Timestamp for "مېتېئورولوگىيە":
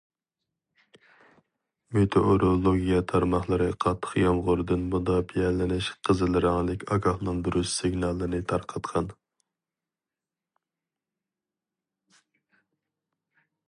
1.97-3.01